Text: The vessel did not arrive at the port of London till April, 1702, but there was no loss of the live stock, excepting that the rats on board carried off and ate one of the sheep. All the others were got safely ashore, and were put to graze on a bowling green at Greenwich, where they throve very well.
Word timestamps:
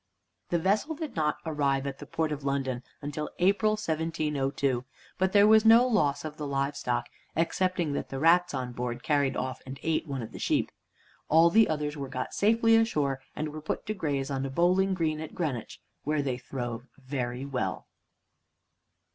The 0.49 0.57
vessel 0.57 0.95
did 0.95 1.15
not 1.15 1.37
arrive 1.45 1.85
at 1.85 1.99
the 1.99 2.07
port 2.07 2.31
of 2.31 2.43
London 2.43 2.81
till 3.11 3.29
April, 3.37 3.73
1702, 3.73 4.83
but 5.19 5.31
there 5.31 5.45
was 5.45 5.63
no 5.63 5.85
loss 5.85 6.25
of 6.25 6.37
the 6.37 6.47
live 6.47 6.75
stock, 6.75 7.05
excepting 7.35 7.93
that 7.93 8.09
the 8.09 8.17
rats 8.17 8.55
on 8.55 8.71
board 8.71 9.03
carried 9.03 9.37
off 9.37 9.61
and 9.63 9.79
ate 9.83 10.07
one 10.07 10.23
of 10.23 10.31
the 10.31 10.39
sheep. 10.39 10.71
All 11.29 11.51
the 11.51 11.69
others 11.69 11.95
were 11.97 12.09
got 12.09 12.33
safely 12.33 12.75
ashore, 12.75 13.21
and 13.35 13.49
were 13.49 13.61
put 13.61 13.85
to 13.85 13.93
graze 13.93 14.31
on 14.31 14.43
a 14.43 14.49
bowling 14.49 14.95
green 14.95 15.19
at 15.21 15.35
Greenwich, 15.35 15.79
where 16.03 16.23
they 16.23 16.39
throve 16.39 16.87
very 16.97 17.45
well. 17.45 17.85